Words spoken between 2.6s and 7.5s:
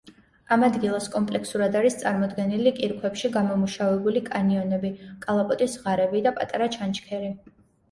კირქვებში გამომუშავებული კანიონები, კალაპოტის ღარები და პატარა ჩანჩქერი.